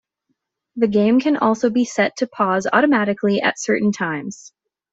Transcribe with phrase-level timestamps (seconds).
[0.77, 4.51] The game can also be set to pause automatically at certain times.